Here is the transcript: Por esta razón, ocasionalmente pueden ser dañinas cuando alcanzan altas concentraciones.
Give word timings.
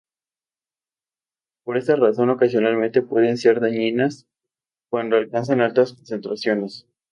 Por 1.63 1.77
esta 1.77 1.95
razón, 1.95 2.31
ocasionalmente 2.31 3.03
pueden 3.03 3.37
ser 3.37 3.59
dañinas 3.59 4.25
cuando 4.89 5.15
alcanzan 5.17 5.61
altas 5.61 5.93
concentraciones. 5.93 6.87